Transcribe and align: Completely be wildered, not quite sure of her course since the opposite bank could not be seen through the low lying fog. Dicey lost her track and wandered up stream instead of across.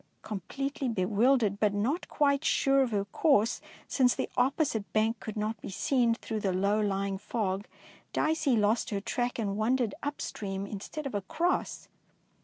Completely 0.23 0.89
be 0.89 1.05
wildered, 1.05 1.59
not 1.75 2.07
quite 2.09 2.43
sure 2.43 2.81
of 2.81 2.89
her 2.89 3.05
course 3.05 3.61
since 3.87 4.15
the 4.15 4.31
opposite 4.35 4.91
bank 4.93 5.19
could 5.19 5.37
not 5.37 5.61
be 5.61 5.69
seen 5.69 6.15
through 6.15 6.39
the 6.39 6.51
low 6.51 6.79
lying 6.79 7.19
fog. 7.19 7.67
Dicey 8.11 8.55
lost 8.57 8.89
her 8.89 8.99
track 8.99 9.37
and 9.37 9.55
wandered 9.57 9.93
up 10.01 10.19
stream 10.19 10.65
instead 10.65 11.05
of 11.05 11.13
across. 11.13 11.87